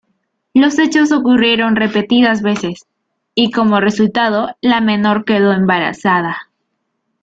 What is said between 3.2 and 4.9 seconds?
y como resultado la